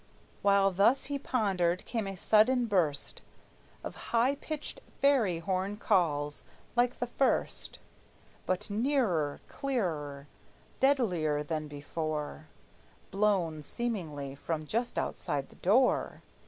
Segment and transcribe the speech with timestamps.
[0.41, 3.21] While thus he pondered, came a sudden burst
[3.83, 6.43] Of high pitched fairy horn calls,
[6.75, 7.77] like the first,
[8.47, 10.25] But nearer, clearer,
[10.79, 12.47] deadlier than before,
[13.11, 16.23] Blown seemingly from just outside the door.